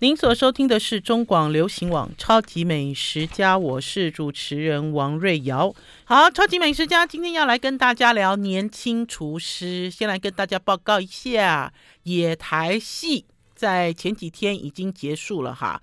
[0.00, 5.74] 您所收听的是中广流行网《超级美食家》，我是主持人王瑞瑶。
[6.04, 9.90] 好，《超级美食家》今天要来跟大家聊年轻厨师。
[9.90, 11.72] 先来跟大家报告一下，
[12.04, 13.24] 野台戏
[13.56, 15.82] 在前几天已经结束了哈。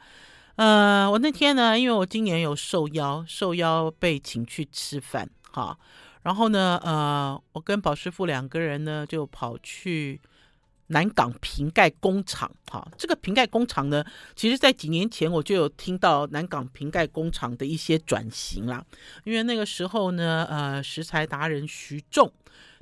[0.56, 5.78] 呃，我那天呢，因为我今年有受邀，受邀被请去吃饭哈。
[6.24, 10.22] 然后呢，呃，我跟宝师傅两个人呢，就跑去。
[10.88, 14.06] 南港瓶盖工厂，哈，这个瓶盖工厂呢，
[14.36, 18.86] 其实在几年前我就有听到南港瓶盖工厂的一些转型啦。
[19.24, 22.32] 因为那个时候呢，呃，食材达人徐仲，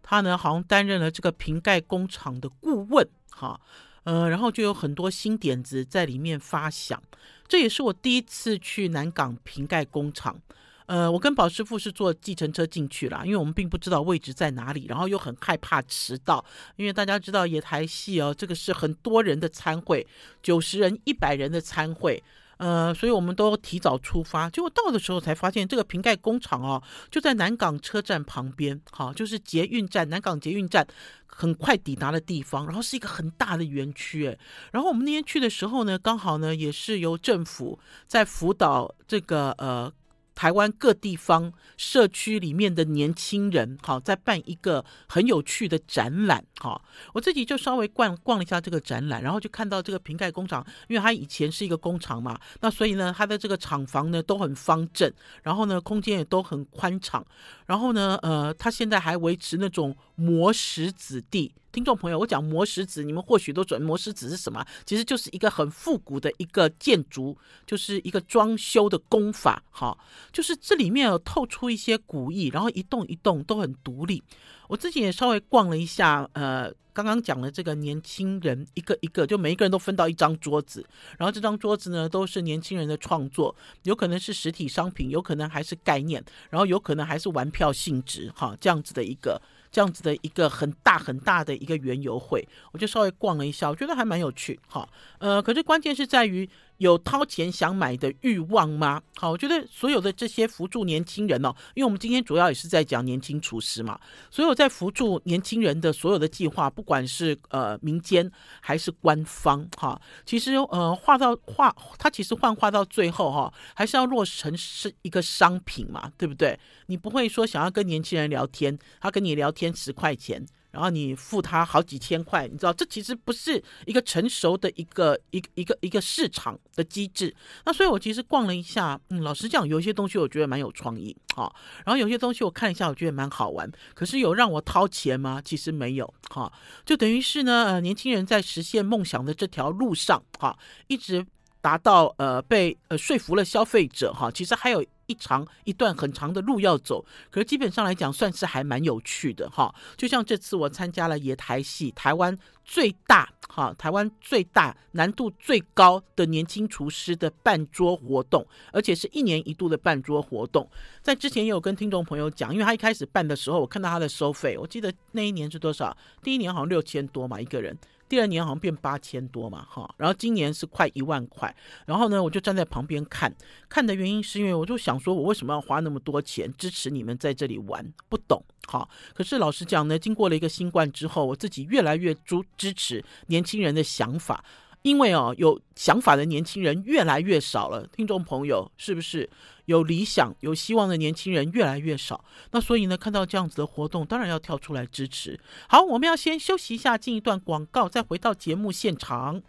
[0.01, 3.59] 他呢好像担任了这个瓶盖工厂的顾问，哈，
[4.03, 7.01] 呃，然后就有很多新点子在里面发想。
[7.47, 10.41] 这也是我第一次去南港瓶盖工厂。
[10.85, 16.43] 呃，我跟宝师傅是坐计程车进去了，因为我们并不知道位置在哪里，然后又很害怕迟到，
[16.75, 20.05] 因为大家知道野台戏哦，这个是很多人的餐会，
[20.41, 22.21] 九十人、一百人的餐会，
[22.57, 24.49] 呃，所以我们都提早出发。
[24.49, 30.85] 结果到的时候才发现，这个瓶盖工厂哦，就在南港车站旁边，好，就是捷运站，南港捷运站
[31.25, 34.37] 很快抵达的地方，然后是一个很大的园区，诶，
[34.71, 39.89] 然后我们那天去的时候呢，刚好呢也是由政府在辅导这个呃。
[40.35, 46.81] 台湾各地方社区里面的年轻人，好，在办一个很有趣的展览，好，
[47.13, 55.11] 我自己就稍微逛逛了一下这个展览，然后就看到这个瓶盖工厂，因为它以前是一个工厂嘛，那所以呢，它的这个厂房呢都很方正，
[55.43, 57.25] 然后呢，空间也都很宽敞，
[57.65, 61.53] 然后呢，呃，它现在还维持那种磨石子地。
[61.73, 63.81] 听众朋友，我讲磨石子，你们或许都准。
[63.81, 64.63] 磨石子是什么？
[64.85, 67.35] 其实就是一个很复古的一个建筑，
[67.65, 69.61] 就是一个装修的工法。
[69.71, 69.97] 哈，
[70.31, 74.21] 就是这里面有透出一些古意，然后一栋一栋都很独立。
[74.67, 80.85] 我自己也稍微逛了一下，呃，刚刚讲的这个年轻人，一个一个，就每一个人都分到一张桌子，
[81.17, 89.41] 然后这张桌子呢都是年轻人的创作，有可能是实体商品，有可能还是概念，然后有可能还是玩票性质，哈，这样子的一个。
[89.73, 96.47] 这样子的一个很大很大的一个园游会，我就稍微逛了一下，我觉得还蛮有趣，哈，呃，可是关键是在于。
[96.83, 99.01] 有掏钱想买的欲望吗？
[99.15, 103.99] 好，我觉得所有的这些扶助年轻人哦，因为我们今天主要也是在讲年轻厨师嘛，
[104.29, 108.29] 所有在扶助年轻人的所有的计划，不管是呃民间
[108.59, 116.59] 还是官方哈，其实呃画到画，它其实幻化到最后哈，还是要落成是一个商品嘛，对不对？
[116.87, 120.45] 你不会说想要跟年轻人聊天，他跟你聊天十块钱。
[120.73, 127.33] 然后你付他好几千块，你知道这其实不是一个成熟的一个一一个一个市场的机制。
[127.63, 131.53] 那所以我其实逛了一下，嗯，老实讲，有一些东西我觉得蛮有创意，哈。
[131.85, 133.71] 然后有些东西我看一下，我觉得蛮好玩。
[133.93, 135.39] 可是有让我掏钱吗？
[135.45, 136.51] 其实没有，哈。
[136.83, 140.57] 就等于是呢，呃，年轻人在实现梦想的这条路上，哈，
[140.87, 141.23] 一直
[141.61, 144.31] 达到呃被呃说服了消费者，哈。
[144.31, 144.83] 其实还有。
[145.07, 149.73] 一长一段很长的路要走，可是基本上来讲，算是还蛮有趣的哈。
[149.97, 160.69] 就像这次我参加了野台戏，台湾最大哈，台湾最大难度最高的年轻厨师的办桌活动，而且是一年一度的办桌活动。
[161.01, 165.95] 在之前也有跟听众朋友讲，因为他一开始办的时候，我看到他的收费，我记得那一年是多少？
[166.21, 167.77] 第一年好像六千多嘛，一个人。
[168.13, 171.51] 第二年好像变八千多嘛，哈，然后今年是快一万块，
[171.87, 173.35] 然后呢，我就站在旁边看，
[173.67, 177.83] 看的原因是因为我就想说，我为什么要花那么多钱支持你们在这里玩？
[178.09, 178.87] 不懂，哈。
[179.15, 184.45] 可是老实讲呢，经过了一个新冠之后，我自己越来越支支持年轻人的想法。
[184.83, 189.29] 因为哦，有想法的年轻人越来越少了，听众朋友是不是？
[189.65, 195.39] 有理想、有希望的年轻人越来越少，那所以呢，看到这样子的活动，当然要跳出来支持。
[195.69, 199.41] 好，我们要先休息一下，进一段广告，再回到节目现场。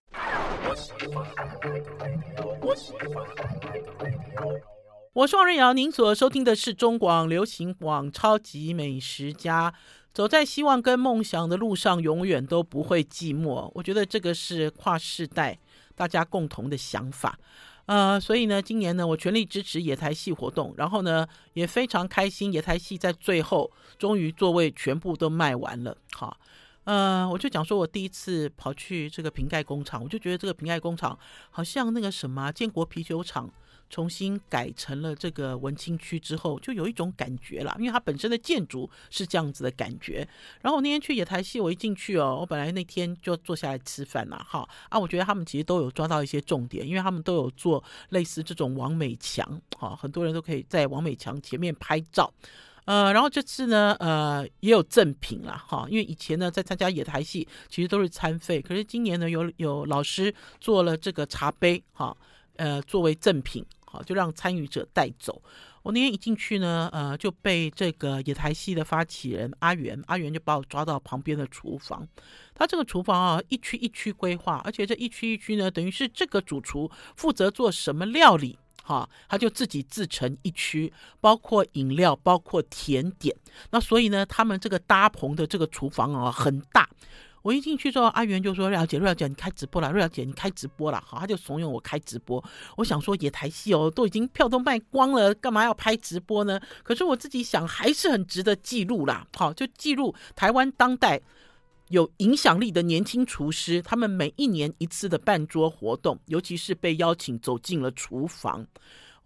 [5.15, 9.71] 我是王瑞瑶，您所收听的是中广流行网《超级美食家》。
[10.15, 13.69] 走在希望跟梦想的路上，永远都不会寂寞。
[13.75, 15.59] 我觉得这个是跨世代
[15.97, 17.37] 大家共同的想法，
[17.87, 23.69] 呃，所以呢，今年呢，我全力支持野台戏活动，然后呢，也非常开心，野台戏在最后
[23.99, 25.97] 终于座位全部都卖完了。
[26.13, 26.39] 好，
[26.84, 31.19] 呃，我就讲说我第一次跑去这个瓶盖工厂，我就觉得这个瓶盖工厂
[31.51, 33.53] 好像那个什么建国啤酒厂。
[33.91, 40.27] 重新改成了这个文青区之后，就有一种感觉了，因为它本身的建筑是这样子的感觉。
[40.60, 52.33] 然后我那天去野台戏，我一进去哦，我本来那天就坐下来吃饭了，哈啊，我觉得他们其实都有抓到一些重点，因为他们都有做类似这种王美墙，哈，很多人都可以在王美墙前面拍照。
[52.86, 62.15] 呃，然后这次呢，呃，也有赠品啦，哈，因为以前呢在参加野台戏，其实都是餐费，可是今年呢有有老师做了这个茶杯，哈，
[62.57, 63.65] 呃，作为赠品，
[63.95, 65.41] 好，就让参与者带走。
[65.85, 72.09] 我那天一进去呢，呃，就被这个野台戏的发起人阿元，阿元就把我抓到旁边的厨房，
[72.55, 78.59] 他这个厨房啊，一区一区规划，而且这一区一区呢，等于是这个主厨负责做什么料理。
[78.87, 83.35] 哈，他就自己自成一区，包括饮料，包括甜点。
[83.71, 86.87] 那所以呢，他们这个搭棚的这个厨房啊很大。
[87.45, 92.43] 我一进去之后，阿元就说：“瑞小姐，瑞小姐，你开直播了，瑞小姐，你开直播了。”好，他就怂恿我开直播。
[92.79, 96.59] 我想说，野台戏哦，都已经票都卖光了，干嘛要拍直播呢？
[96.83, 99.27] 可是我自己想，还是很值得记录啦。
[99.37, 101.21] 好，就记录台湾当代。
[101.89, 108.67] 有影响力的年轻厨师，他们每一年一次的办桌活动，尤其是被邀请走进了厨房。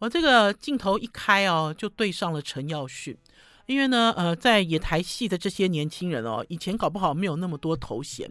[0.00, 3.16] 我这个镜头一开哦，就对上了陈耀训，
[3.68, 8.26] 因为呢，呃，在野台戏的这些年轻人哦，以前搞不好没有那么多头衔，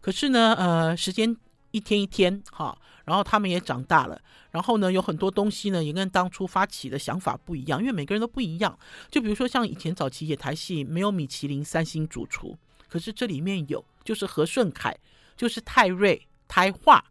[0.00, 1.36] 可是呢，呃，时间
[1.70, 4.20] 一天一天哈，然后他们也长大了，
[4.50, 8.76] 然后呢，有很多东西呢也跟当初发起的想法不一样，因为每个人都不一样。
[9.08, 12.58] 就比如说像以前早期野台戏没有米其林三星主厨。
[12.88, 14.92] 可是这里面有，就是何顺凯，
[15.36, 17.04] 就是泰瑞台化，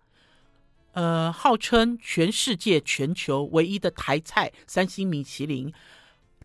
[0.91, 5.73] 呃，号称全世界全球唯一的台菜三星米其林。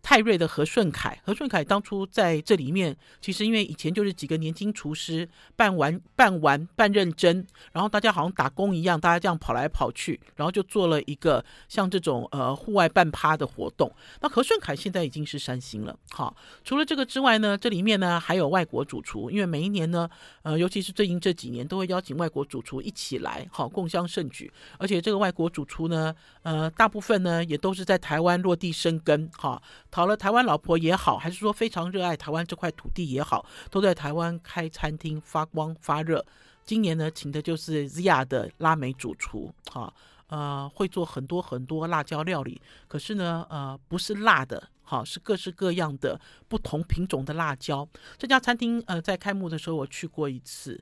[0.07, 13.91] 泰瑞的何顺凯，何顺凯当初在这里面，其实因为以前就是几个年轻厨师办完办完办认真，然后大家好像打工一样，大家这样跑来跑去，然后就做了一个像这种呃户外半趴的活动。
[14.21, 20.07] 那何顺凯现在已经是三星了，好，除了这个之外呢，这里面呢还有外国主厨，因为每一年呢，
[20.43, 24.53] 呃，尤其是最近这几年，都会邀请外国主厨一起来，好，共襄盛举。
[24.77, 29.59] 而且这个外国主厨呢，呃，大部分呢也都是在台湾落地生根，哈。
[29.95, 36.25] 讨了台湾老婆也好，还是说非常热爱台湾这块土地也好，都在台湾开餐厅发光发热。
[36.65, 39.93] 今年呢，请的就是 Zia 的拉美主厨，哈，
[40.27, 42.61] 呃，会做很多很多辣椒料理。
[42.89, 46.19] 可是呢，呃，不是辣的，哈，是各式各样的
[46.49, 47.87] 不同品种的辣椒。
[48.17, 50.77] 这家餐厅，呃，在开幕的时候我去过一次，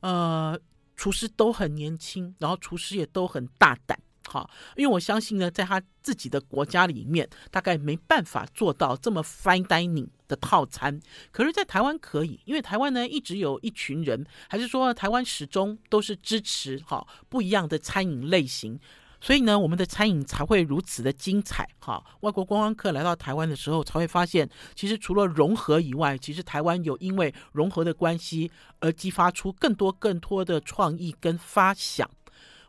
[0.00, 0.54] 呃，
[0.94, 3.98] 厨师都很年轻，然后厨师也都很大胆。
[4.30, 11.00] 好，因为我相信呢，在他自己的国家里面，大概没办法做到这么 fine dining 的套餐。
[11.32, 18.78] 可是，在台湾可以，因为台湾呢，一直有一群人，还是说台湾始终都是支持哈不一样的餐饮类型，
[19.18, 21.66] 所以呢，我们的餐饮才会如此的精彩。
[21.80, 28.50] 哈，外国观光客来到台湾的时候，才会发现，其实除了融合以外，其实台湾有因为融合的关系
[28.80, 32.08] 而激发出更多更多的创意跟发想。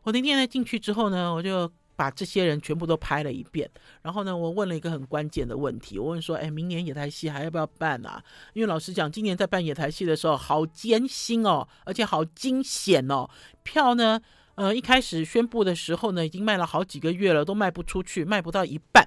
[0.04, 3.69] 我那天呢进去之后呢，我就把这些人全部都拍了一遍。
[4.01, 8.24] 然后呢，我问了一个很关键的问题，我问说：“哎，明年野台戏还要不要办啊？”
[8.54, 13.30] 因为老实讲，今年在办野台戏的时候，好艰辛哦，而且好惊险哦。
[13.63, 14.22] 票呢，
[14.56, 19.06] 呃，一开始宣布的时候呢，已经卖了好几个月了，都卖不出去，卖不到一半。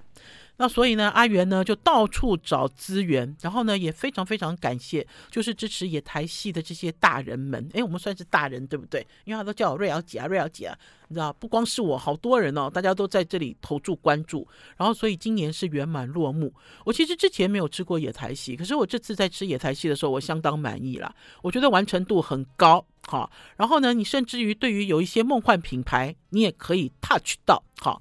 [0.62, 7.68] 那所以呢，阿元呢就到处找资源，然后呢也非常非常感谢，就是支持野台戏的这些大人们。
[7.74, 9.04] 哎，我们算是大人对不对？
[9.24, 10.78] 因为他都叫我瑞瑶姐啊，瑞瑶姐啊，
[11.08, 14.46] 你知道，不光是我，好多人哦，大家都在这里投注关注。
[14.76, 16.54] 然后所以今年是圆满落幕。
[16.84, 21.12] 我其实之前没有吃过野台戏，可是我这次在吃野台戏的时候，我相当满意了。
[21.42, 23.28] 我觉得完成度很高，好。
[23.56, 28.00] 然后呢，你甚至于对于有一些梦幻品牌，你也可以 touch 到，好。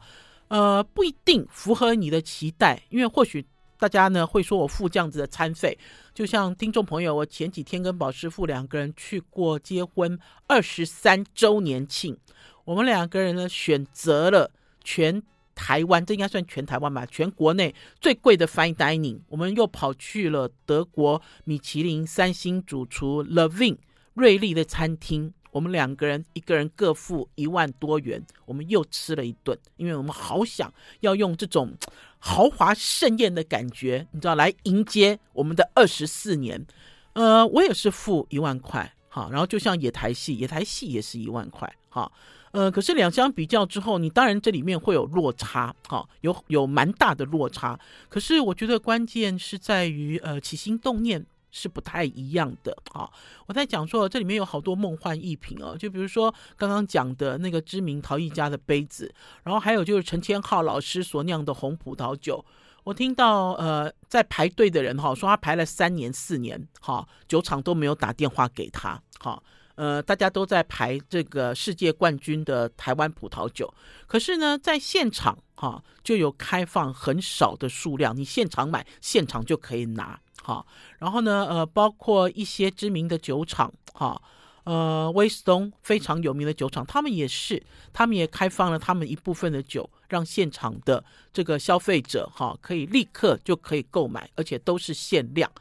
[0.51, 3.45] 呃，不一定符合你的期待，因为或许
[3.79, 5.77] 大家呢会说我付这样子的餐费，
[6.13, 12.17] 就像听众朋友，我前几天跟宝师傅两个人去过结婚二十三周年庆，
[12.65, 14.51] 我们两个人呢选择了
[14.83, 15.23] 全
[15.55, 23.77] 台湾，这应该算全台湾吧，全国内最贵的 fine dining，我们又跑去了德国米其林三星主厨 Levin
[24.15, 25.33] 瑞丽的餐厅。
[25.51, 31.73] 我们两个人，一个人各付一万多元，我们又吃了一顿，因为我们好想要用这种
[32.17, 36.65] 豪华盛宴的感觉，你知道，来迎接我们的二十四年。
[37.13, 42.09] 呃，我也是付一万块，哈，然后就像野台戏，野台戏也是一万块，哈，
[42.51, 47.77] 呃，可是两相比较之后，你当然这里面会有落差，哈，有有蛮大的落差。
[48.07, 51.25] 可是我觉得关键是在于，呃，起心动念。
[51.51, 53.09] 是不太一样的啊！
[53.45, 62.43] 我在讲说，这里面有好多梦幻逸品哦，就比如说刚刚讲的那个知名陶艺家的杯子，然后还有就是陈千浩老师所酿的红葡萄酒。
[62.83, 69.43] 我听到呃，在排队的人哈说他排了三年四年哈，酒厂都没有打电话给他哈。
[69.75, 73.73] 呃，大家都在排这个世界冠军的台湾葡萄酒，
[74.05, 80.65] 可是呢，在现场哈、就有开放很少的数量，你现场买，现场就可以拿哈、啊。
[80.99, 84.07] 然后呢，呃，包括一些知名的酒厂哈。
[84.07, 84.21] 啊
[84.63, 95.51] 呃，威斯东非常有名的酒厂，他们也是，他们也开放了他们一部分的酒，让现场的这个消费者哈可以立刻就可以购买，而且都是限量。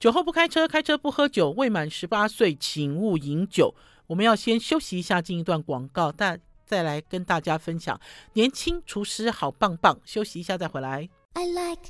[0.00, 3.74] 酒后不开车，开车不喝酒，未满十八岁请勿饮酒。
[4.06, 8.00] 我们要先休息一下，进一段广告，但再来跟大家分享
[8.32, 10.00] 年轻厨师好棒棒。
[10.06, 11.06] 休息一下再回来。
[11.34, 11.82] I like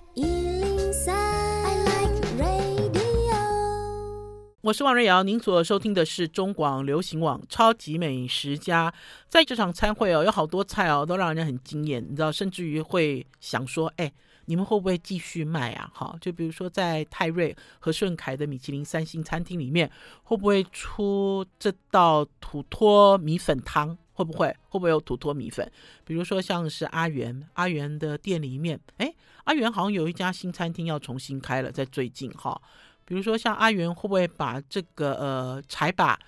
[4.68, 8.90] 我是王瑞瑶，您所收听的是中广流行网《超级美食家》。
[9.26, 14.12] 在这场餐会哦，有好多菜哦，都让人很惊艳，你知道，甚至于会想说，哎，
[14.44, 15.90] 你们会不会继续卖啊？
[15.94, 19.90] 哈，就比如说在泰瑞和顺凯的米其林三星餐厅里面，
[20.22, 23.96] 会不会出这道土托米粉汤？
[24.12, 24.48] 会不会？
[24.68, 25.66] 会不会有土托米粉？
[26.04, 32.60] 比如说像是阿元，阿元的店里面，哎，阿元好像有一家新餐厅要重新开了，在最近哈。
[33.08, 36.18] 比如说像阿元会不会把这个呃柴把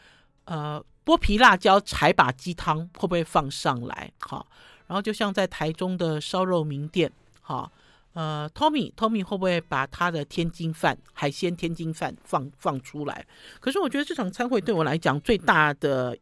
[0.47, 4.11] 呃剥皮辣椒柴把鸡汤会不会放上来？
[4.19, 4.47] 好，
[4.87, 7.71] 然后就像在台中的烧肉名店，好，
[8.15, 13.27] 呃，Tommy Tommy 会不会把他的天津饭海鲜天津饭放放出来？
[13.61, 16.17] 可是我觉得这场餐会对我来讲最大的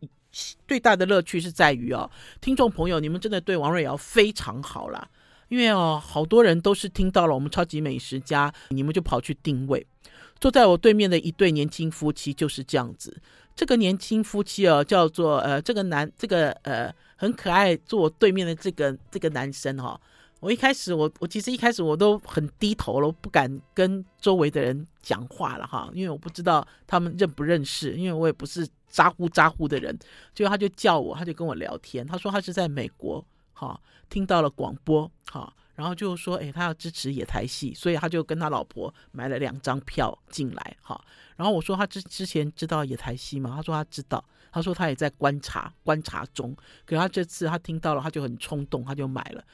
[0.66, 2.10] 最大的乐趣是在于哦，
[2.40, 5.08] 听众朋友，你们真的对王瑞瑶非常好啦，
[5.48, 9.86] 因为哦，好多人都是听到了我们超级美食家，你们就跑去订位。
[10.40, 13.20] 坐在我对面的一对年轻夫妻就是这样子。
[13.56, 17.76] 这个年轻夫妻哦，叫做呃，这个男，这个呃，很可爱。
[17.76, 20.00] 坐我对面的这个这个男生哈、
[20.38, 29.98] 我一开始我我其实一开始我都很低头了，我不敢跟周围的人讲话了哈，因为我不知道他们认不认识，因为我也不是咋呼咋呼的人。
[30.32, 35.52] 结果他就叫我，他就跟我聊天，他说他是在美国哈，听到了广播哈。
[35.78, 41.00] 然后就说，哎，他要支持野台戏，所以他就跟他老婆买了两张票进来，哈。
[41.36, 43.52] 然后我说他之之前知道野台戏吗？
[43.54, 46.52] 他说他知道，他说他也在观察观察中。
[46.84, 49.44] 可是他这次他听到了，他就很冲动，他就买了。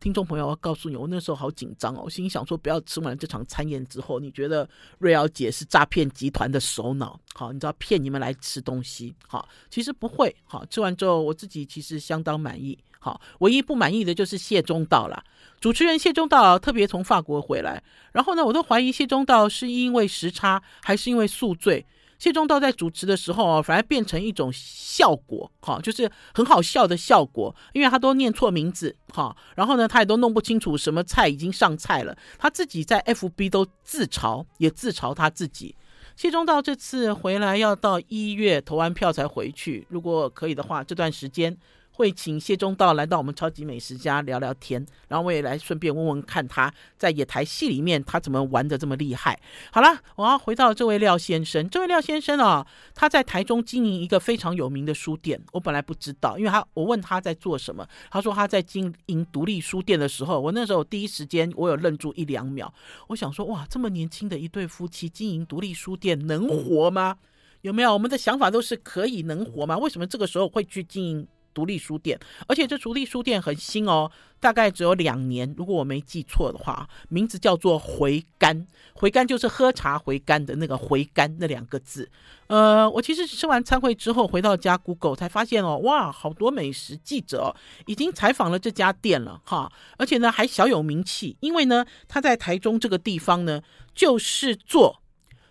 [0.00, 4.66] 听众朋友，我告诉你，我那时候好紧张哦，我心想说，不要吃完这场餐宴之后，你觉得
[4.98, 12.78] 瑞瑶姐是诈骗集团的首脑，好，你知道骗你们来吃东西，好，其实不会，好，吃完之后我自己其实相当满意。
[13.04, 15.22] 好，唯一不满意的就是谢忠道了。
[15.60, 17.82] 主持人谢忠道特别从法国回来，
[18.12, 21.84] 然后呢，我都怀疑谢忠道是因为时差还是因为宿醉。
[22.18, 35.76] 谢忠道在主持的时候，反而变成一种效果，哈，就是很好笑的效果，因为他都念错名字，哈，然后呢，他也都弄不清楚什么菜已经上菜了，他自己在 FB 都自嘲，也自嘲他自己。
[36.16, 41.54] 谢忠道这次回来要到一月投完票才回去，如果可以的话，这段时间。
[41.94, 49.38] 会请谢忠道来到我们超级美食家聊聊天，然后我也来顺便问问看他在野台戏里面他怎么玩得这么厉害。
[49.70, 55.40] 好了，我要回到这位廖先生，这位廖先生啊，他在台中经营一个非常有名的书店。
[55.52, 62.74] 我本来不知道，因为他我问他在做什么，他说他在经营独立书店的时候，我那时候第一时间我有愣住一两秒，
[63.06, 67.18] 我想说哇，这么年轻的一对夫妻经营独立书店能活吗？
[67.60, 67.92] 有没有？
[67.92, 69.78] 我们的想法都是可以能活吗？
[69.78, 71.28] 为什么这个时候会去经营？
[71.54, 72.18] 独立书店，
[72.48, 78.66] 而且这独立书店很新哦，大概只有两年，如果我没记错的话，名字叫做回甘。
[78.96, 82.08] 回甘就是喝茶回甘的那个回甘那两个字。
[82.46, 87.54] 呃，我其实吃完餐会之后回到家 Google 才发现哦，哇，好多美食记者，
[87.86, 93.62] 已经采访了这家店了哈，而且呢还小有名气，因为呢他在台中这个地方呢
[93.94, 95.00] 就是做。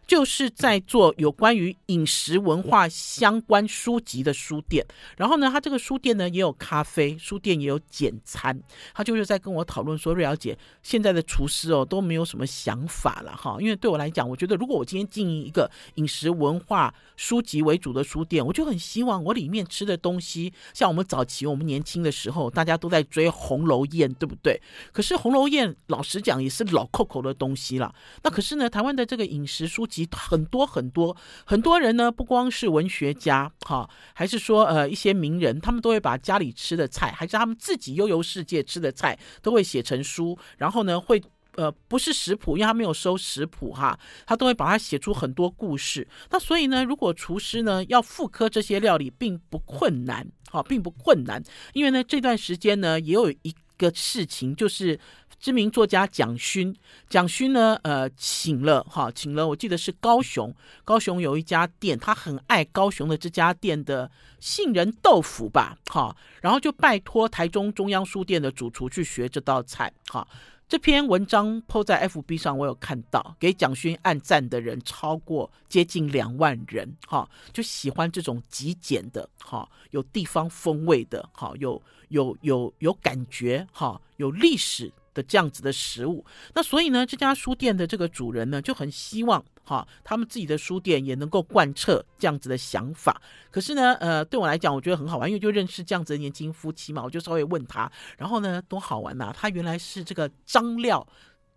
[0.06, 4.86] 就是在做有关于饮食文化相关书籍的书店，
[5.18, 8.62] 然后呢，他这个书店呢也有咖啡，书店也有简餐。
[8.94, 24.62] 他就是在跟我讨论说，瑞瑶姐现在的厨师哦都没有什么想法了哈，因为对我来讲，我觉得如果我今天经营一个饮食文化书籍为主的书店，我就很希望我里面吃的东西，像我们早期我们年轻的时候，大家都在追红楼宴，对不对？
[24.92, 27.94] 可是红楼宴老实讲也是老扣扣的东西了。
[28.24, 30.10] 那可是呢，台湾的这个饮食书籍。
[30.12, 41.22] 很多很多很多人呢，不光是文学家哈，还是说呃一些名人，他们都会把家里吃的菜，还是他们自己悠游世界吃的菜，都会写成书，然后呢会
[41.56, 46.08] 呃不是食谱，因为他没有收食谱哈，他都会把它写出很多故事。
[46.32, 51.42] 那所以呢，如果厨师呢要复刻这些料理，并不困难，哈，并不困难，
[51.74, 55.00] 因为呢这段时间呢也有一个事情就是。
[55.44, 56.74] 知名作家蒋勋，
[57.10, 64.10] 蒋勋呢，呃，请了哈，请了，我记得是高雄，高雄有一家店，他很爱高雄的这家店的
[64.40, 70.26] 杏仁豆腐吧，哈，然后就拜托台中中央书店的主厨去学这道菜，哈。
[70.70, 86.26] 这篇文章 po 在 FB 上，我有看到，给蒋勋按赞的人超过接近两万人，哈，就喜欢这种极简的，哈，有地方风味的，哈，有有有有感觉，哈，有历史的这样子的食物。
[86.54, 89.44] 那所以呢，这家书店的这个主人呢，就很希望。
[89.66, 93.22] 哈，他们自己的书店也能够贯彻这样子的想法。
[93.50, 101.08] 可是呢，呃，对我来讲，我觉得很好玩，因为就认识这样子的年轻夫妻嘛，我就稍微问他，然后呢，多好玩呐、他原来是这个张料，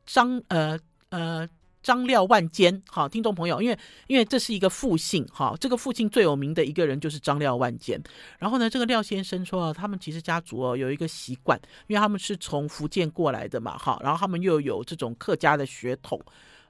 [0.04, 1.48] 张呃呃
[1.86, 2.82] 张廖万坚。
[2.90, 3.78] 好，听众朋友，因为
[4.08, 8.02] 因为这是一个复姓，哈，这个复姓最有名的一个人就是张廖万坚。
[8.40, 16.20] 然后呢，这个廖先生说，他们其实家族哦有一个习惯，因为他们是从福建过来的嘛，哈，然后他们又有这种客家的血统。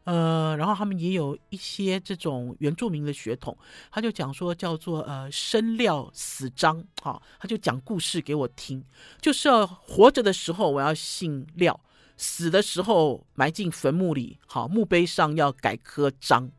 [0.04, 3.56] 呃，然后他们也有一些这种原住民的血统，
[3.90, 8.84] 他就讲说叫做呃生廖死张，哈、他就讲故事给我听，
[9.20, 11.80] 就是要活着的时候我要姓廖，
[12.16, 16.50] 死的时候埋进坟墓里，好、墓碑上要改刻章。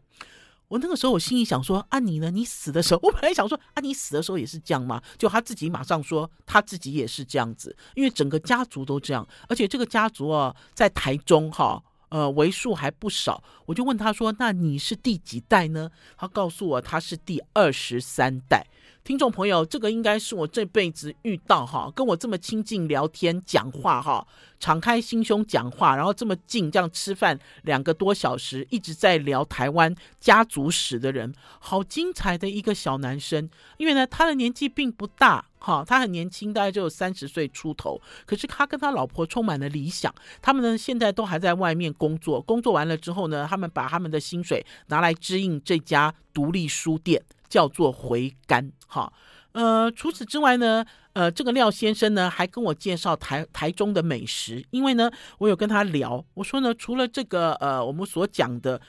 [0.68, 2.30] 我那个时候我心里想说啊，你呢？
[2.30, 5.02] 你死的时候，我本来想说啊，你死的时候也是这样吗？
[5.18, 11.84] 就他自己马上说他自己也是这样子，因为整个家族都这样，而且这个家族啊在台中哈。
[12.10, 18.66] 呃，为数还不少，我就问他说：“那你是第几代呢？”他告诉我他是第二十三代。
[19.08, 24.28] 听众朋友，这个应该是我这辈子遇到哈，跟我这么亲近聊天讲话哈，
[24.60, 33.50] 敞开心胸讲话，然后这么近这样吃饭两个多小时，一直在聊台湾家族史的人，好精彩的一个小男生。
[33.78, 35.46] 因为呢，他的年纪并不大。
[35.60, 38.00] 好，他很年轻，大概就有三十岁出头。
[38.26, 42.40] 可是他跟他老婆充满了理想，他们呢现在都还在外面工作。
[42.42, 48.72] 工作完了之后呢，他们把他们的薪水拿来支应这家独立书店，叫做回甘。
[48.88, 49.12] 哈，
[49.54, 58.80] 呃，除此之外呢，呃，这个廖先生呢还跟我介绍台台中的美食，因为呢，我有跟他聊，我说呢，除了这个呃我们所讲的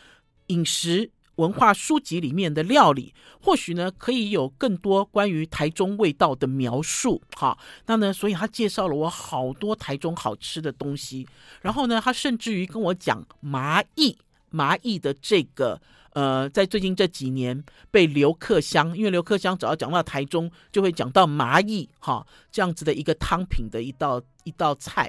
[0.49, 1.11] 饮食。
[1.38, 7.21] 文化书籍里面的料理，或许呢可以有更多关于台中味道的描述。
[7.37, 11.26] 哈，那呢，所以他介绍了我好多台中好吃的东西。
[11.62, 14.19] 然后呢，他甚至于跟我讲麻艺，
[14.50, 15.80] 麻艺的这个
[16.15, 25.08] 呃，在最近这几年被刘克香，因为刘克香只要讲到台中，就会讲到麻艺，哈，这样子的一个汤品的一道一道菜。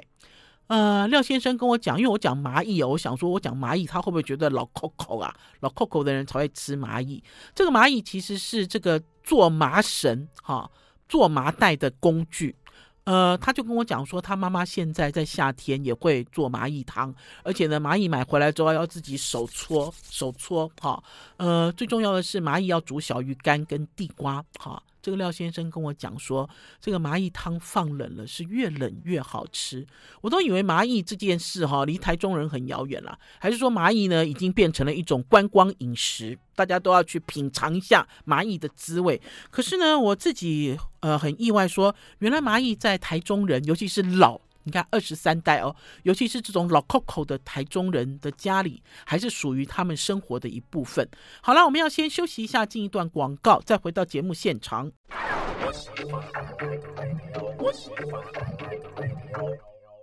[0.70, 5.34] 呃，廖先生跟我讲，因为我讲蚂蚁哦，我想说，我讲蚂蚁，他会不会觉得老扣扣啊？
[5.58, 7.20] 老扣扣的人才会吃蚂蚁。
[7.52, 10.70] 这个蚂蚁其实是这个做麻绳哈，
[11.08, 12.54] 做麻袋的工具。
[13.02, 21.02] 呃，他就跟我讲说，他妈妈现在在夏天也会做蚂蚁汤，而且呢，蚂蚁买回来之后要自己手搓手搓哈。
[21.38, 24.80] 呃，最重要的是蚂蚁要煮小鱼干跟地瓜哈。
[25.02, 26.48] 这个廖先生跟我讲说，
[26.80, 29.86] 这个麻艺汤放冷了是越冷越好吃。
[30.20, 39.20] 我都以为麻艺这件事哈离台中人很遥远了，还是说蚂蚁呢已经变成了一种观光饮食，大家都要去品尝一下蚂蚁的滋味。
[39.50, 44.40] 可是呢，我自己呃很意外说，原来蚂蚁在台中人，尤其是老。
[44.70, 51.08] 你看二十三代哦，尤其是这种老 Coco 的台中人的家里，还是属于他们生活的一部分。
[51.42, 54.92] 好了，我们要先休息一下，进一段广告，再回到节目现场。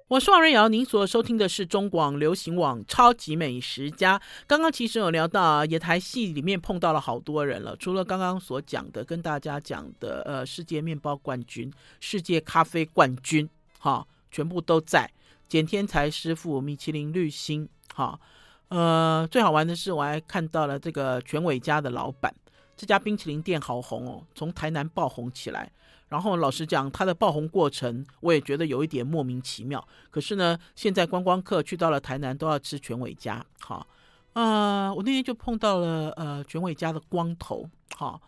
[0.10, 4.20] 我是王瑞瑶，您所收听的是中广流行网《超级美食家》。
[4.46, 13.50] 刚刚其实有聊到野台戏里面碰到了好多人了，除了刚刚所讲的，跟大家讲的，呃，世界面包冠军、世界咖啡冠军，
[13.80, 14.06] 哈。
[14.38, 15.12] 全部都在，
[15.48, 18.20] 简天才师傅、米其林绿星，哈，
[18.68, 22.32] 呃，最好玩的是我还看到了这个全伟家的老板，
[22.76, 25.72] 这家冰淇淋店好红哦，从台南爆红起来。
[26.08, 29.84] 然后老实讲，它的爆红过程我也觉得有一点莫名其妙。
[30.12, 33.88] 可是呢，现在观光客去到了台南都要吃全伟家，哈，
[34.34, 38.22] 呃，我那天就碰到了呃全伟家的光头，哈。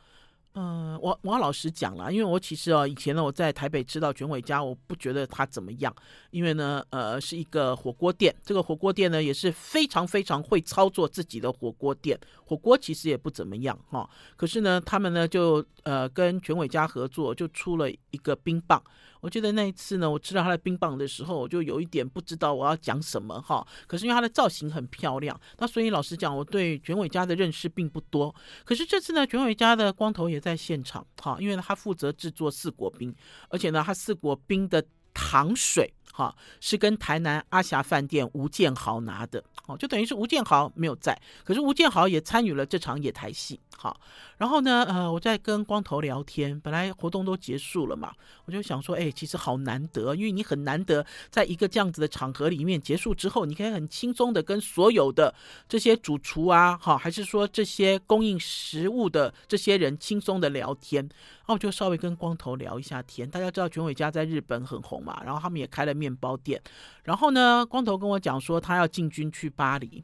[0.53, 5.95] 嗯、王王老师讲了，因为我其实哦，以前呢我在台北吃到卷尾家，我不觉得它怎么样，
[6.31, 18.81] 因为呢，呃，是一个火锅店，这个火锅店呢也是非常非常会操作自己的火锅店，火锅其实也不怎么样哈、哦，可是呢，他们呢就呃跟卷尾家合作，就出了一个冰棒。
[19.21, 23.65] 我记得那一次呢，我吃到他的冰棒的时候，我就有一点不知道我要讲什么哈。
[23.87, 28.33] 可是因为它的造型很漂亮，那所以老实讲，我对卷尾家的认识并不多。
[28.63, 33.13] 可是这次呢，卷尾家的光头也在现场哈，因为他负责制作四果冰，
[33.49, 43.99] 而且呢，他四果冰的糖水哈，是跟台南阿霞饭店吴建豪拿的，哦，就等于是吴建豪没有在，可是吴建豪也参与了这场野台戏，好，
[44.37, 48.13] 然后呢，呃，我在跟光头聊天，本来活动都结束了嘛，
[48.45, 55.33] 我就想说，哎，其实好难得，因为你很难得在一个这样子的场合里面结束之后，你可以很轻松的跟所有的
[55.67, 61.07] 这些主厨啊，哈，还是说这些供应食物的这些人轻松的聊天。
[61.47, 63.27] 那我就稍微跟光头聊一下天。
[63.27, 66.59] 大家知道全伟家在日本很红嘛，然后他们也开了面面包店。
[67.03, 70.03] 然后呢，光头跟我讲说他要进军去巴黎，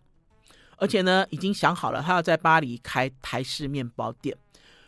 [0.78, 4.38] 而且呢已经想好了，他要在巴黎开台式面包店。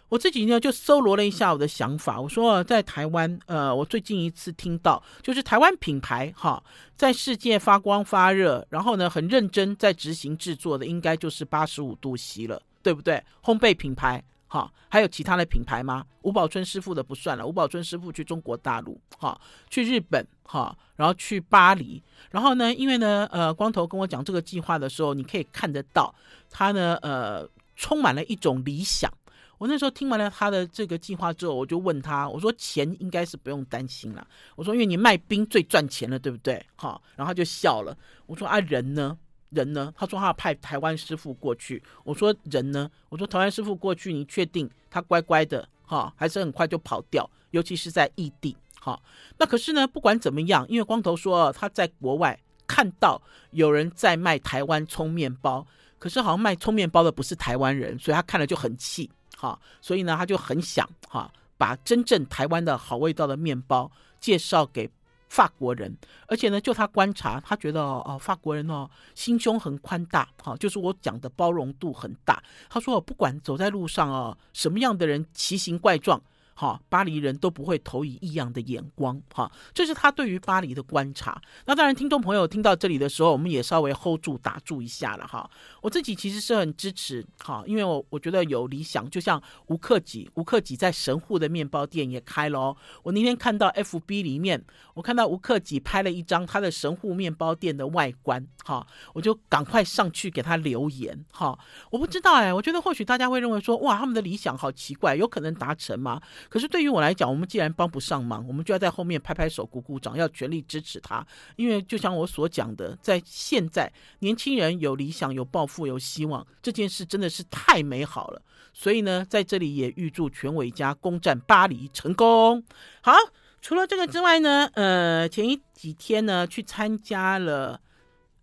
[0.10, 6.63] 我自己呢就搜罗了一下我的想法，我说在台湾，呃，我最近一次听到就是台湾品牌哈，
[6.95, 13.21] 在世界发光发热，然后呢很认真在执行制作的，应该就是八十五度 C 了，对不对？
[13.43, 14.23] 烘焙品牌。
[14.47, 16.05] 好，还有其他的品牌吗？
[16.21, 26.13] 吴宝春师傅的不算了，吴宝春师傅去中国大陆，哈，去日本，哈，然后去巴黎，然后呢，因为呢，呃，光头跟我讲这个计划的时候，你可以看得到
[26.49, 29.12] 他呢，呃，充满了一种理想。
[29.57, 36.63] 我那时候听完了他的这个计划之后，我就问他，我说钱应该是不用担心了，我说因为你卖冰最赚钱了，对不对？
[36.75, 39.17] 哈，然后他就笑了，我说啊，人呢？
[39.49, 39.93] 人呢？
[39.97, 41.81] 他说他要派台湾师傅过去。
[42.03, 42.89] 我说人呢？
[43.10, 47.29] 我说台湾师傅过去，你确定他乖乖的哈，还是很快就跑掉？
[47.51, 48.99] 尤其是在异地哈。
[49.38, 55.65] 那可是呢，不管怎么样，因为光头说他在国外看到有人在卖台湾葱面包，
[55.97, 59.60] 可是好像卖葱面包的不是台湾人，所以他看了就很气哈。
[59.81, 64.89] 所以呢，他就很想哈，把真正台湾的好味道的面包介绍给。
[65.27, 65.95] 法国人，
[66.27, 72.41] 而且呢，就他观察，他觉得哦，法国人哦，心胸很宽大，哈，就是我讲的包容度很大。
[72.69, 76.21] 他说，不管走在路上哦，什么样的人奇形怪状。
[76.60, 81.39] 好，巴黎人都不会投以异样的眼光，哈，这是他对于巴黎的观察。
[81.65, 85.48] 那当然，听众朋友听到这里的时候，我们也稍微 hold 住、打住一下了，哈。
[85.84, 92.78] 我自己其实是很支持，哈，因为我我觉得有理想，就像吴克己，吴克己在神户的面包店也开了哦。
[93.04, 94.65] 我那天看到 FB 里面，
[94.96, 101.56] 我看到吴克己拍了一张他的神户面包店的外观，哈，我就赶快上去给他留言，哈。
[101.91, 106.20] 我不知道哎，我觉得或许大家会认为说，哇，他们的理想好奇怪，有可能达成吗？
[106.49, 111.25] 可是对于我来讲，我们既然帮不上忙，我们就要在后面拍拍手、鼓鼓掌，要全力支持他。
[111.55, 118.41] 因为就像我所讲的，在现在年轻人有理想、有抱负、有希望，这件事真的是太美好了。
[118.73, 122.63] 所以呢，在这里也预祝全伟家攻占巴黎成功。
[123.01, 123.13] 好，
[123.62, 127.81] 除了这个之外呢，呃，前一几天呢，去参加了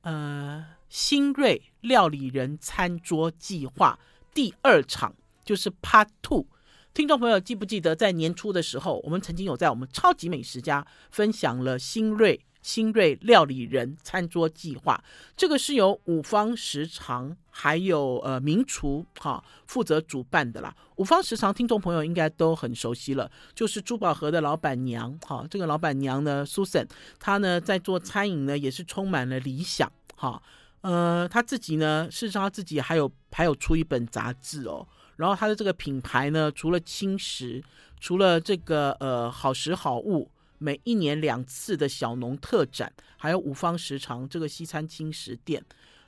[0.02, 3.98] 呃新锐料理人餐桌计划
[4.34, 5.14] 第二场，
[5.44, 6.46] 就是 Part Two。
[6.94, 15.02] 听众朋友，记不记得在年初的时候，我们曾经有在我们超级美食家分享了新锐新锐料理人餐桌计划？
[15.36, 20.72] 这个是由五方食长还有呃名厨哈负责主办的啦。
[20.94, 25.44] 五方食长听众朋友应该都很熟悉了，就是珠宝盒的老板娘哈。
[25.50, 26.86] 这个老板娘呢，Susan，
[27.18, 30.40] 她呢在做餐饮呢也是充满了理想哈。
[30.82, 34.86] 呃，她自己呢，事实上她自己还有还有出一本杂志哦。
[35.16, 37.62] 然后它的这个品牌呢，除了轻食，
[38.00, 45.64] 除了这个呃好食好物，每一年两次的小农特展，还有五方食长这个西餐轻食店，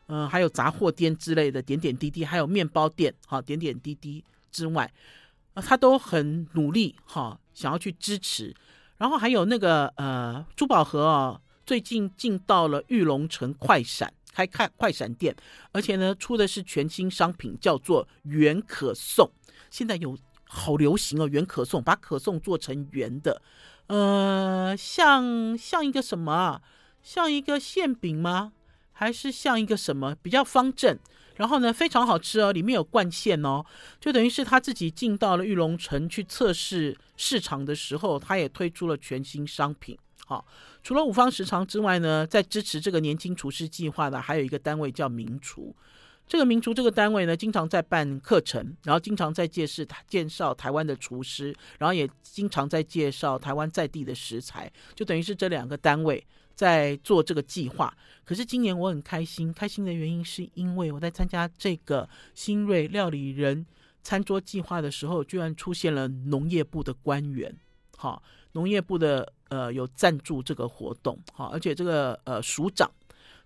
[0.09, 4.93] 嗯、还有杂货店之类的点点滴滴，还有面包店，哈，点点滴滴之外，
[5.55, 8.55] 他都很努力哈，想要去支持。
[8.99, 14.13] 然后还有那个呃珠宝盒啊，最近进到了玉龙城快闪。
[14.37, 15.35] 开开快闪店，
[15.73, 19.31] 而且呢，出的是全新商品，叫做圆可颂。
[19.71, 23.41] 现在有好流行哦，圆可颂，把可颂做成圆的，
[23.87, 26.61] 呃，像像一个什么啊？
[27.03, 28.53] 像一个馅饼吗？
[28.93, 30.15] 还是像一个什么？
[30.21, 30.99] 比较方正，
[31.37, 33.65] 然后呢，非常好吃哦，里面有灌馅哦，
[33.99, 39.99] 就等于是他自己进到了玉龙城去测试市场的时候，他也推出了全新商品。
[40.29, 40.45] 好，
[40.83, 45.75] 除了五方食长之外呢，在支持这个年轻厨师计划的还有一个单位叫名厨。
[46.27, 57.97] 这个名厨这个单位呢，经常在办课程，然后经常在介绍介绍台湾的厨师，然后也经常在介绍台湾在地的食材，就等于是这两个单位在做这个计划。
[58.25, 63.65] 可是今年我很开心，开心的原因是因为我在参加这个新锐料理人
[64.03, 67.57] 餐桌计划的时候，居然出现了农业部的官员。
[67.97, 68.21] 好，
[68.55, 69.33] 农业部的。
[69.49, 72.91] 呃，有赞助这个活动，哈，而且这个呃署长，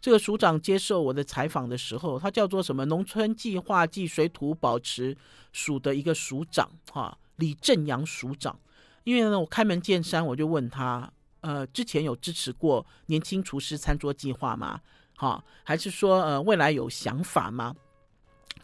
[0.01, 2.85] 这个署长接受我的采访的时候，他叫做什么？
[2.87, 5.17] 农村计划暨水土保持
[5.53, 8.59] 署的一个署长，哈，李正阳署长。
[9.05, 11.11] 因为呢，我开门见山，我就问他，
[11.41, 14.81] 呃之前有支持过年轻厨师餐桌计划吗？
[15.17, 17.75] 哈，还是说呃未来有想法吗？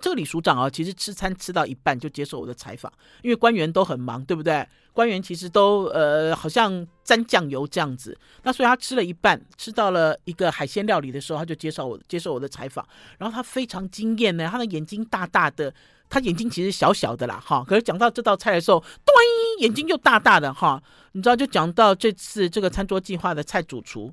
[0.01, 4.67] 这个李署长啊，其实吃餐吃到一半就接受我的采访，因为官员都很忙，对不对？
[4.93, 12.87] 官员其实都呃好像沾酱油这样子，那所以他吃了一半，吃到了一个海鲜料理的时候，他就接受我接受我的采访，
[13.19, 15.73] 然后他非常惊艳呢，他的眼睛大大的，
[16.09, 20.83] 他眼睛其实小小的啦，哈，可是讲到这道菜的时候，对，眼睛又大大的哈，
[21.13, 24.13] 你知道就讲到这次这个餐桌计划的菜主厨，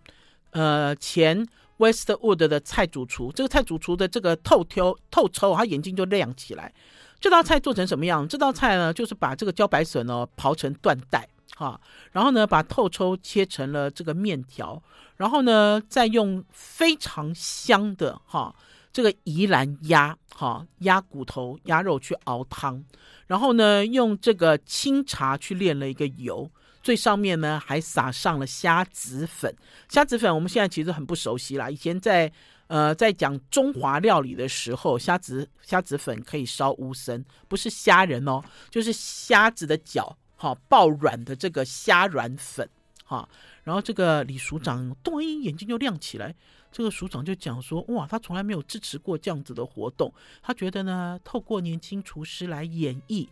[0.51, 1.47] 呃前。
[1.77, 6.73] Westwood 的菜主厨，这个菜主厨的这个透挑透抽，他眼睛就亮起来。
[7.19, 8.27] 这道菜做成什么样？
[8.27, 11.79] 这道菜呢，就是把这个茭白笋哦刨成段带，哈，
[12.11, 14.81] 然后呢把透抽切成了这个面条，
[15.15, 18.53] 然后呢再用非常香的哈
[18.91, 22.83] 这个宜兰鸭哈鸭骨头鸭肉去熬汤，
[23.27, 26.51] 然后呢用这个清茶去炼了一个油。
[26.83, 29.55] 最上面呢，还撒上了虾子粉。
[29.87, 31.69] 虾子粉我们现在其实很不熟悉啦。
[31.69, 32.29] 以前在
[32.67, 42.69] 呃在讲中华料理的时候，虾子虾子粉可以烧乌参，不是虾仁哦，就是虾子的脚，哈、爆软的这个虾软粉，
[43.05, 43.27] 哈、
[43.63, 46.35] 然后这个李署长突然眼睛就亮起来，
[46.69, 53.29] 这个署长就讲说，哇，他从来没有支持过这样子的活动，他觉得呢，透过年轻厨师来演绎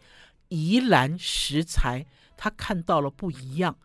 [0.48, 2.06] 宜兰食材。
[2.44, 3.78] 他看到了不一样，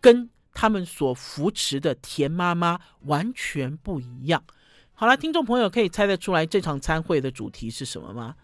[0.00, 4.40] 跟他们所扶持的田妈妈完全不一样。
[4.92, 8.36] 好了，听众朋友可以猜得出来这场餐会的主题是什么吗？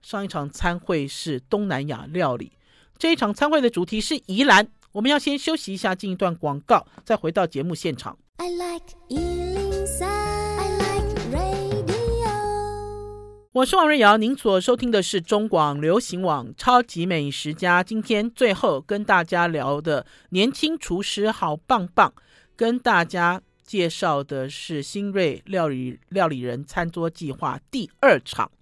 [0.00, 2.52] 上一场餐会是东南亚料理，
[2.98, 4.68] 这一场餐会的主题是宜兰。
[4.92, 8.16] 我们要先休息一下，进一段广告，再回到节目现场。
[8.36, 8.94] I like
[13.52, 17.82] 我是王瑞瑶，您所收听的是中广流行网《超级美食家》。
[17.84, 22.14] 今天最后跟大家聊的年轻厨师好棒棒，
[22.54, 28.52] 跟大家介绍的是新锐料理料理人餐桌计划第二场。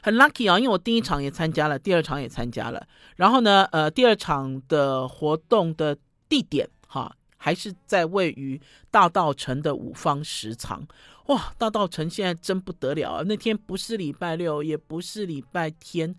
[0.00, 2.86] 很 lucky 啊，因为我第一场也参加了，第二场也参加了。
[3.16, 5.98] 然后呢，呃，第二场的活动的
[6.30, 8.58] 地点哈，还是在位于
[8.90, 10.88] 大道城的五方食藏。
[11.26, 13.22] 哇，大稻城现在真不得了啊！
[13.26, 16.14] 那天不是礼拜六，也不是礼拜天，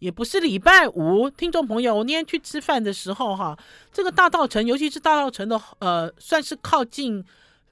[0.00, 1.30] 也不是礼拜五。
[1.30, 3.58] 听众朋友，我那天去吃饭的时候，哈，
[3.90, 7.24] 这个大稻城，尤其是大稻城的，呃，算是靠近，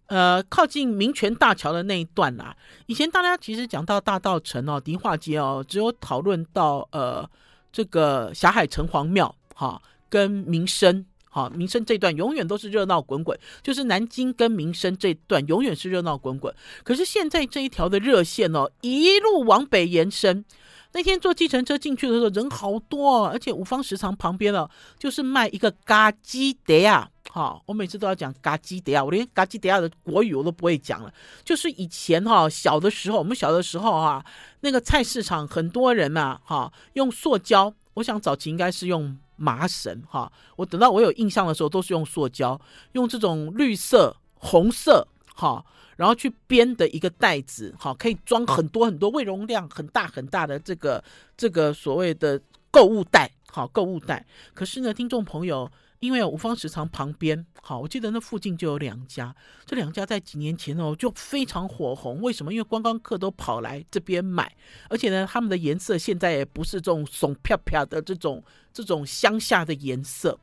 [0.07, 2.57] 呃，靠近民权大桥的那一段啦。
[2.87, 7.29] 以前大家其实讲到大稻城哦，迪化街哦，只有讨论到呃
[7.71, 11.05] 这个霞海城隍庙哈，跟民生。
[11.39, 16.53] 好，民生这段永远都是热闹滚滚，就是南京跟民生这段永远是热闹滚滚。
[16.83, 20.45] 可是现在这一条的热线哦，一路往北延伸。
[20.93, 27.09] 那天坐计程车进去的时候，人好多，而且五方食堂旁边哦，就是卖一个咖鸡德啊。
[27.31, 31.15] 好，我每次都要讲咖鸡德亚，我连咖鸡德亚的国语我都不会讲了。
[31.45, 34.25] 就是以前哈小的时候，我们小的时候哈，
[34.63, 39.17] 那个菜市场很多人呐，哈，用塑胶，我想早期应该是用。
[39.39, 42.61] 麻绳哈，我等到我有印象的时候，都是用塑胶，
[42.93, 45.65] 用这种绿色、红色哈，
[45.97, 51.03] 然后去编的一个袋子哈，可以装很多很多，胃容量很大很大的这个
[51.37, 52.39] 这个所谓的
[52.71, 54.27] 购物袋，好购物袋。
[54.53, 55.71] 可是呢，听众朋友。
[56.01, 59.35] 因为五方食藏旁边，好，我记得那附近就有两家，
[59.67, 62.21] 这两家在几年前哦就非常火红。
[62.21, 62.53] 为什么？
[62.53, 64.55] 因为观光客都跑来这边买，
[64.89, 70.39] 而且呢，他们的颜色现在也不是这种松飘飘的这种这种乡下的颜色。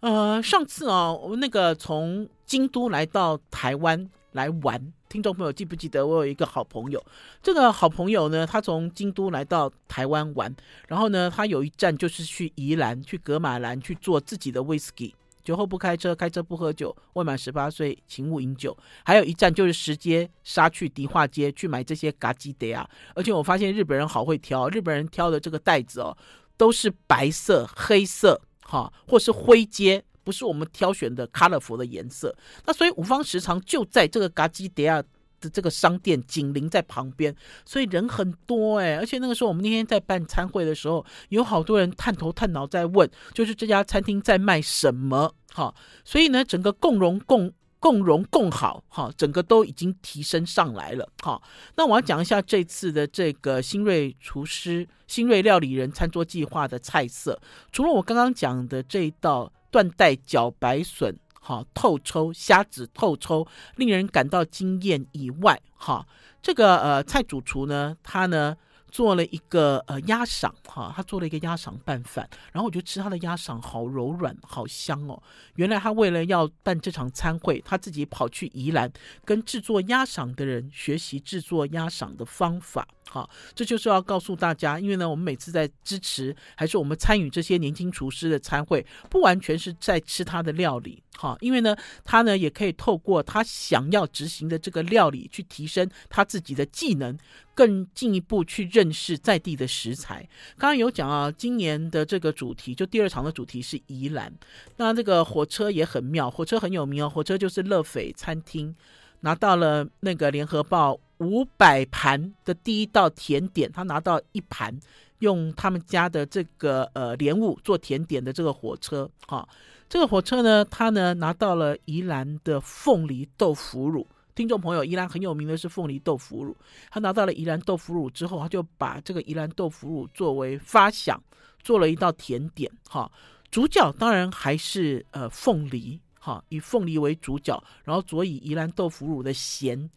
[0.00, 4.92] 呃，上次哦，我那个从京都来到台湾来玩。
[5.08, 7.02] 听众朋友记不记得我有一个好朋友？
[7.42, 10.54] 这个好朋友呢，他从京都来到台湾玩，
[10.88, 15.14] 然后呢，他有一站就是去宜兰、去格马兰去做自己的威士忌。
[15.44, 18.76] 酒后不开车，开车不喝酒，未满十八岁请勿饮酒。
[19.04, 22.90] 还有一站就是直接杀去迪化街去买这些嘎鸡德啊！
[23.14, 26.16] 而且我发现日本人好会挑，日本人挑的这个袋子哦，
[26.56, 30.02] 都是白色、黑色，哈，或是灰阶。
[30.26, 32.34] 不是我们挑选的 colorful 的颜色，
[32.66, 35.00] 那所以五方时常就在这个嘎基迪亚
[35.40, 37.32] 的这个商店紧邻在旁边，
[37.64, 45.32] 所以人很多哎，而且那个时候我们那天在办餐会的时候，有好多人探头探脑在问，就是这家餐厅在卖什么？
[45.54, 45.72] 哈，
[46.04, 51.40] 所以呢，整个共荣共共荣共好，哈，整个都已经提升上来了，哈。
[51.76, 57.40] 那我要讲一下这次的这个新锐厨师、新锐料理人餐桌计划的菜色，
[57.72, 59.52] 除了我刚刚讲的这一道。
[59.68, 66.06] 断带茭白笋，哈，透抽虾子透抽，令人感到惊艳以外，哈，
[66.40, 68.56] 这个呃蔡主厨呢，他呢
[68.96, 75.22] 做了一个呃鸭赏哈，他做了一个鸭赏拌饭，然后我就吃他的鸭赏，好柔软，好香哦。
[75.56, 78.90] 原来他为了要办这场餐会，他自己跑去宜兰
[79.22, 82.88] 跟制作鸭赏的人学习制作鸭赏的方法。
[83.08, 91.02] 好，这就是要告诉大家，因为呢，我们每次在支持还是我们参与这些年轻厨师的餐会，不完全是在吃他的料理。
[91.16, 97.16] 好，因为呢，他呢也可以透过他想要执行的这个料理，去提升他自己的技能，
[97.54, 100.28] 更进一步去认识在地的食材。
[100.58, 104.30] 刚刚有讲啊，今年的这个主题，就第二场的主题是宜兰。
[104.76, 108.74] 那这个火车也很妙，火车很有名哦，火车就是乐斐餐厅
[109.20, 114.78] 拿到了那个联合报五百盘的第一道甜点，他拿到一盘，
[115.20, 119.48] 用他们家的这个呃莲雾做甜点的这个火车，哈。
[119.88, 124.04] 这个火车呢，他呢拿到了宜兰的凤梨豆腐乳。
[124.34, 126.54] 听众朋友，宜兰很有名的是凤梨豆腐乳。
[126.90, 131.22] 他拿到了宜兰豆腐乳之后，他就把这个宜兰豆腐乳作为发想，
[131.62, 132.70] 做了一道甜点。
[132.88, 133.10] 哈，
[133.48, 139.88] 主角当然还是呃凤梨，哈，以凤梨为主角，然后佐以宜兰豆腐乳的咸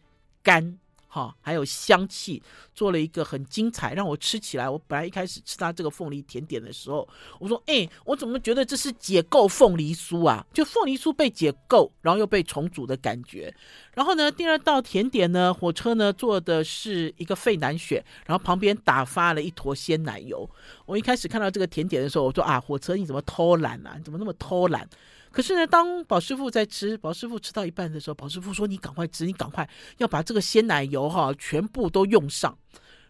[0.44, 0.78] 甘。
[1.12, 2.42] 哈，还有香气，
[2.76, 4.70] 做了一个很精彩，让我吃起来。
[4.70, 7.08] 我本来一开始吃它这个凤梨甜点的时候，
[7.40, 10.46] 我说：“哎、我怎么觉得这是解构凤梨酥啊？
[10.54, 13.52] 就凤梨酥被解构，然后又被重组的感觉。”
[13.96, 20.48] 然后呢，第二道甜点呢，火车呢做的是一个费南雪，然后旁边打发了一坨鲜奶油。
[20.86, 23.96] 我一开始看到这个甜点的时候，我说：“啊，火车你怎么偷懒啊？
[23.98, 24.88] 你怎么那么偷懒？”
[25.32, 32.58] 可是呢，当宝师傅在吃，宝师傅吃到一半的时候，宝师傅说：“你赶快吃，你赶快要把这个鲜奶油哈全部都用上。”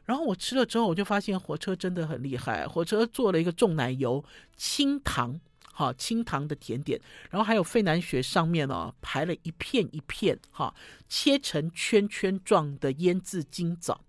[0.05, 2.67] 然后我吃了之后，我就发现火车真的很厉害。
[2.67, 4.23] 火车做了一个重奶油、
[4.57, 5.39] 轻糖，
[5.71, 10.73] 哈轻糖的甜点，然后还有费南雪上面哦排了一片一片哈
[11.07, 14.01] 切成圈圈状的腌制金枣。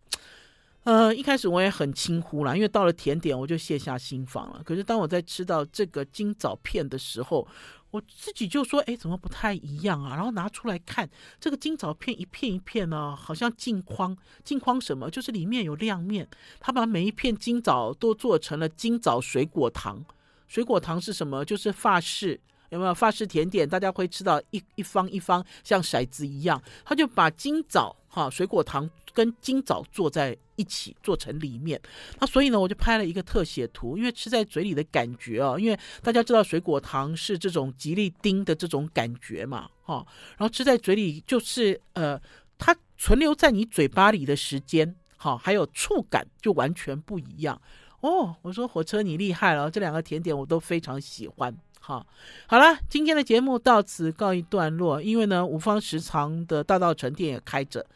[0.84, 4.62] 呃，一开始我也很轻忽啦，因为到了甜点我就卸下心防了。
[4.64, 7.46] 可是当我在吃到这个金枣片的时候，
[7.90, 10.14] 我自己就说，哎，怎么不太一样啊？
[10.14, 14.16] 然后拿出来看，这个金枣片一片一片呢，好像镜框。
[14.44, 15.10] 镜框什么？
[15.10, 16.28] 就是里面有亮面。
[16.60, 20.04] 他把每一片金枣都做成了金枣水果糖。
[20.46, 21.44] 水果糖是什么？
[21.44, 23.68] 就是法式，有没有法式甜点？
[23.68, 26.62] 大家会吃到一一方一方像骰子一样。
[26.84, 31.80] 他就把金枣哈水果糖跟金枣做在一起做成里面，
[32.18, 40.04] 那所以呢，我就拍了一个特写图，因为吃在嘴里的感觉啊，因为大家知道水果糖是这种吉利丁的这种感觉嘛，哈，
[40.36, 42.20] 然后吃在嘴里就是呃，
[42.58, 47.58] 它存留在你嘴巴里的时间，哈，还有触感就完全不一样
[48.00, 48.36] 哦。
[48.42, 52.06] 我说火车你厉害了，这两个甜点我都非常喜欢，哈。
[52.46, 57.86] 好了，今天的节目到此告一段落，因为呢，五方食藏的大稻埕店也开着，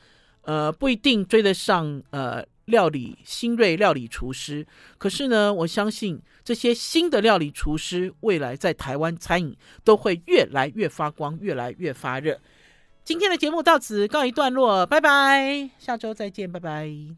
[0.44, 2.44] 呃，不一定追得上呃。
[2.66, 9.54] 料理新锐料理厨师，可是呢，我相信这些新的料理厨师未来在台湾餐饮
[9.85, 12.40] 都会越来越发光，越来越发热。
[13.04, 17.14] 今天的节目到此告一段落，拜拜，下周再见，拜拜。